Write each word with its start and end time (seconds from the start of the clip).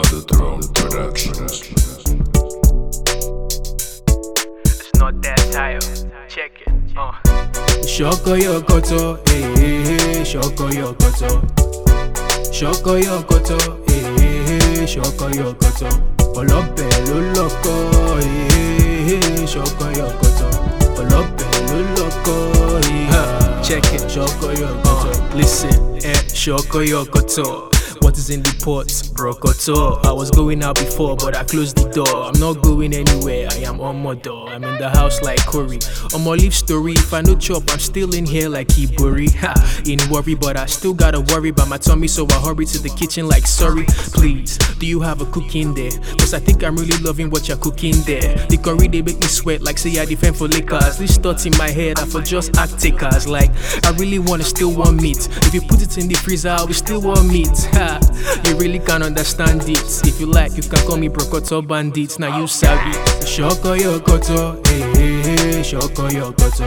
On 0.00 0.06
the 0.08 0.20
Throne 0.32 0.62
Productions. 0.72 1.60
It's 4.64 4.90
Not 4.98 5.20
That 5.22 5.38
Tayo. 5.52 5.80
Check 6.28 6.62
it. 6.62 6.72
Uh. 6.96 7.12
Shoko 7.84 8.32
yokoto, 8.40 9.18
eh, 9.28 9.44
eh, 9.60 10.20
eh, 10.20 10.24
shoko 10.24 10.70
yokoto. 10.72 11.30
Shoko 12.50 12.96
yokoto, 12.96 13.58
eh, 13.88 13.94
eh, 14.24 14.80
eh, 14.80 14.86
shoko 14.86 15.26
yokoto. 15.38 15.88
Ọlọ́bẹ̀ 16.40 16.90
ló 17.08 17.18
lọ́kọ̀, 17.36 17.76
eh, 18.22 18.52
eh, 18.56 19.20
eh, 19.20 19.46
shoko 19.52 19.86
yokoto. 19.98 20.46
Ọlọ́bẹ̀ 21.00 21.50
ló 21.68 21.78
lọ́kọ̀, 21.96 22.38
eh, 22.88 23.62
Check 23.66 23.92
it. 23.94 24.02
shoko 24.14 24.46
yokoto. 24.60 25.10
Uh, 25.10 25.36
listen, 25.36 25.74
eh, 26.04 26.20
Shoko 26.42 26.78
Yokoto. 26.92 27.46
What 28.10 28.18
is 28.18 28.28
in 28.28 28.42
the 28.42 28.50
pot? 28.64 28.88
Brokoto. 29.14 30.04
I 30.04 30.10
was 30.10 30.32
going 30.32 30.64
out 30.64 30.74
before, 30.74 31.14
but 31.14 31.36
I 31.36 31.44
closed 31.44 31.76
the 31.76 31.88
door. 31.90 32.24
I'm 32.24 32.40
not 32.40 32.60
going 32.60 32.92
anywhere. 32.92 33.46
I 33.52 33.58
am 33.58 33.80
on 33.80 34.02
my 34.02 34.16
door. 34.16 34.48
I'm 34.48 34.64
in 34.64 34.78
the 34.78 34.90
house 34.90 35.22
like 35.22 35.46
Corey. 35.46 35.78
On 36.12 36.24
my 36.24 36.32
live 36.32 36.52
story, 36.52 36.94
if 36.94 37.14
I 37.14 37.20
no 37.20 37.36
chop, 37.36 37.70
I'm 37.70 37.78
still 37.78 38.12
in 38.16 38.26
here 38.26 38.48
like 38.48 38.66
Ibori. 38.66 39.30
Ha, 39.40 39.54
ain't 39.86 40.06
worry, 40.10 40.34
but 40.34 40.56
I 40.56 40.66
still 40.66 40.92
gotta 40.92 41.20
worry 41.20 41.50
about 41.50 41.68
my 41.68 41.78
tummy, 41.78 42.08
so 42.08 42.26
I 42.28 42.40
hurry 42.40 42.66
to 42.66 42.78
the 42.82 42.90
kitchen 42.90 43.28
like 43.28 43.46
sorry. 43.46 43.84
Please, 44.12 44.58
do 44.80 44.86
you 44.86 45.00
have 45.00 45.22
a 45.22 45.26
cook 45.26 45.54
in 45.54 45.72
there? 45.72 45.92
Cause 46.18 46.34
I 46.34 46.40
think 46.40 46.64
I'm 46.64 46.74
really 46.76 46.98
loving 46.98 47.30
what 47.30 47.46
you're 47.46 47.56
cooking 47.58 47.94
there. 48.02 48.34
The 48.48 48.58
curry 48.58 48.88
they 48.88 49.02
make 49.02 49.20
me 49.20 49.28
sweat 49.28 49.62
like 49.62 49.78
say 49.78 49.98
I 50.00 50.04
defend 50.04 50.36
for 50.36 50.48
Lakers. 50.48 50.98
These 50.98 51.16
thoughts 51.18 51.46
in 51.46 51.56
my 51.56 51.70
head, 51.70 52.00
I 52.00 52.06
for 52.06 52.20
just 52.20 52.56
act 52.58 52.78
takers. 52.80 53.28
Like 53.28 53.50
I 53.86 53.92
really 53.92 54.18
wanna 54.18 54.44
still 54.44 54.74
want 54.74 55.00
meat. 55.00 55.28
If 55.46 55.54
you 55.54 55.60
put 55.62 55.80
it 55.80 55.96
in 55.96 56.08
the 56.08 56.16
freezer, 56.16 56.50
I 56.50 56.64
will 56.64 56.74
still 56.74 57.00
want 57.00 57.28
meat. 57.28 57.48
Ha, 57.70 57.99
you 58.44 58.56
really 58.56 58.78
can't 58.78 59.02
understand 59.02 59.62
it. 59.68 59.80
If 60.06 60.20
you 60.20 60.26
like, 60.26 60.56
you 60.56 60.62
can 60.62 60.78
call 60.86 60.96
me 60.96 61.08
Brokoto 61.08 61.66
Bandits. 61.66 62.18
Now 62.18 62.38
you 62.38 62.46
savvy. 62.46 62.92
Shoko 63.26 63.76
yokoto, 63.76 64.56
eh, 64.66 64.82
eh, 64.96 65.58
eh, 65.58 65.62
shoko 65.62 66.08
yokoto. 66.10 66.66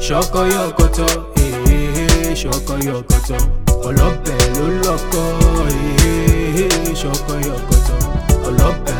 Shoko 0.00 0.46
yokoto, 0.50 1.06
eh, 1.36 1.42
eh, 1.70 2.30
eh, 2.30 2.34
shoko 2.34 2.74
yokoto. 2.84 3.36
Ọlọ́bẹ̀ 3.88 4.38
ló 4.54 4.66
lọ́kọ̀, 4.84 5.24
eh, 5.70 6.60
eh, 6.60 6.88
eh, 6.88 6.94
shoko 7.00 7.34
yokoto. 7.46 7.94
Ọlọ́bẹ̀ 8.48 8.99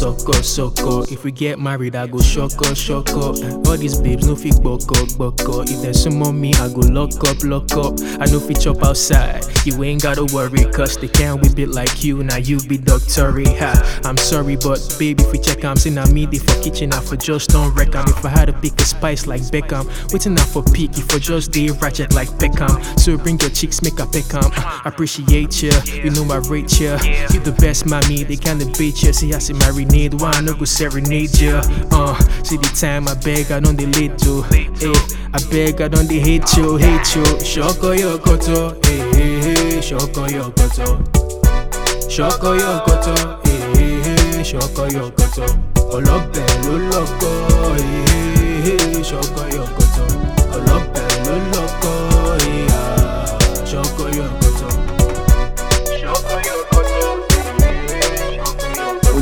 Soko 0.00 0.32
soko. 0.40 1.02
If 1.12 1.24
we 1.24 1.30
get 1.30 1.58
married, 1.58 1.94
I 1.94 2.06
go 2.06 2.16
shoko 2.20 2.72
shoko. 2.72 3.66
All 3.66 3.76
these 3.76 4.00
babes 4.00 4.26
no 4.26 4.34
fit 4.34 4.62
buck 4.62 4.80
up, 4.96 5.18
buck 5.18 5.38
up. 5.46 5.68
If 5.68 5.82
there's 5.82 6.02
some 6.02 6.22
on 6.22 6.40
me, 6.40 6.54
I 6.54 6.72
go 6.72 6.80
lock 6.80 7.22
up 7.28 7.44
lock 7.44 7.70
up. 7.72 8.00
I 8.18 8.24
no 8.32 8.40
fit 8.40 8.62
chop 8.62 8.82
outside. 8.82 9.44
You 9.66 9.84
ain't 9.84 10.02
gotta 10.02 10.24
worry, 10.34 10.64
cause 10.72 10.96
they 10.96 11.08
can't 11.08 11.42
whip 11.42 11.58
it 11.58 11.68
like 11.68 12.02
you. 12.02 12.24
Now 12.24 12.38
you 12.38 12.60
be 12.60 12.78
doctory. 12.78 13.44
Ha. 13.44 14.00
I'm 14.06 14.16
sorry, 14.16 14.56
but 14.56 14.80
baby, 14.98 15.22
if 15.22 15.32
we 15.32 15.38
check, 15.38 15.66
I'm 15.66 15.76
saying 15.76 15.98
I 15.98 16.10
me 16.10 16.24
the 16.24 16.38
for 16.38 16.58
kitchen. 16.62 16.94
I 16.94 17.00
for 17.00 17.16
just 17.16 17.50
don't 17.50 17.70
wreck 17.74 17.94
'em. 17.94 18.08
If 18.08 18.24
I 18.24 18.30
had 18.30 18.46
to 18.46 18.54
pick 18.54 18.80
a 18.80 18.86
spice 18.86 19.26
like 19.26 19.42
Beckham, 19.52 19.84
waiting 20.14 20.32
out 20.32 20.48
for 20.48 20.62
peak. 20.62 20.96
If 20.96 21.10
for 21.10 21.18
just 21.18 21.52
day 21.52 21.68
ratchet 21.68 22.14
like 22.14 22.30
Beckham. 22.40 22.72
So 22.98 23.18
bring 23.18 23.38
your 23.38 23.50
cheeks, 23.50 23.82
make 23.82 24.00
a. 24.00 24.04
Uh, 24.32 24.80
appreciate 24.86 25.62
ya. 25.62 25.78
You 25.84 26.08
know 26.08 26.24
my 26.24 26.38
rate 26.48 26.80
ya. 26.80 26.96
You 27.34 27.40
the 27.40 27.54
best, 27.60 27.84
mommy. 27.84 28.24
They 28.24 28.36
can't 28.36 28.58
debate 28.58 29.02
ya. 29.02 29.12
See, 29.12 29.34
I 29.34 29.38
see 29.40 29.52
marinade. 29.52 29.89
Why 29.90 30.30
I 30.34 30.40
no 30.40 30.54
go 30.54 30.64
serenade 30.64 31.34
ya? 31.42 31.60
Uh, 31.90 32.14
see 32.44 32.56
the 32.56 32.70
time 32.80 33.08
I 33.08 33.14
beg, 33.14 33.50
I 33.50 33.58
don't 33.58 33.74
dey 33.76 33.86
you. 34.24 34.42
Hey, 34.42 34.68
I 35.34 35.38
beg, 35.50 35.80
I 35.80 35.88
don't 35.88 36.06
dey 36.06 36.20
hate 36.20 36.56
you, 36.56 36.76
hate 36.76 37.16
you. 37.16 37.22
Shoko 37.42 37.90
yokoto, 37.98 38.76
eh, 38.86 39.18
eh, 39.18 39.76
eh, 39.76 39.80
shoko 39.82 40.28
yokoto. 40.30 41.02
Shoko 42.08 42.54
yokoto, 42.56 43.40
eh, 43.44 43.50
eh, 43.80 44.38
eh, 44.38 44.44
shoko 44.44 44.86
yokoto. 44.94 45.46
Ọlọ́bẹ̀ 45.90 46.46
lọ́kọ̀, 46.90 47.29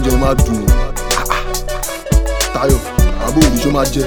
oúnjẹ 0.08 0.16
máa 0.24 0.34
dùn. 0.46 0.66
Táyọ̀ 2.54 2.80
àbó 3.26 3.38
òbíṣó 3.46 3.70
máa 3.72 3.84
jẹ 3.94 4.04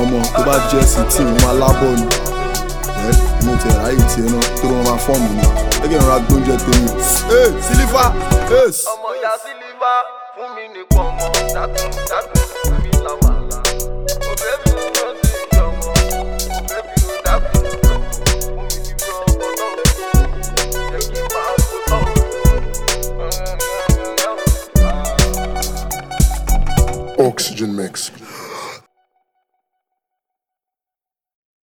ọmọ 0.00 0.18
tó 0.34 0.40
bá 0.46 0.54
jẹ 0.72 0.80
sí 0.92 1.00
tí 1.12 1.22
wọn 1.24 1.38
máa 1.44 1.52
lábọ̀ 1.60 1.92
ni 2.00 2.06
ẹ 3.08 3.12
inú 3.40 3.52
tẹ 3.62 3.70
ráyè 3.78 4.02
tiẹ̀ 4.10 4.26
náà 4.32 4.42
tó 4.58 4.64
wọn 4.72 4.82
máa 4.88 4.98
fọ́ọ̀mù 5.04 5.28
ni 5.36 5.42
gẹ́gẹ́ 5.80 5.98
ìrora 6.00 6.16
gbóúnjẹ 6.24 6.54
tèmi. 6.64 6.90
Hey, 7.30 7.48
sílífà 7.66 8.04
ace. 8.60 8.80
ọmọ 8.92 9.08
ìyá 9.20 9.32
sílífà 9.42 9.92
fún 10.34 10.48
mi 10.54 10.62
nìkan 10.74 11.06
mọ 11.18 11.26
fún 12.64 12.76
mi 12.82 12.90
làmàlà. 13.04 13.58
òbẹ́ 14.30 14.52
mi 14.62 14.95
Oxygen 27.18 27.74
Mix. 27.74 28.10